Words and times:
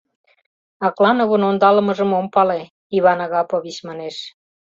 —Аклановын 0.87 1.41
ондалымыжым 1.49 2.11
ом 2.19 2.27
пале,— 2.33 2.61
Иван 2.97 3.19
Агапович 3.25 3.77
манеш. 3.87 4.15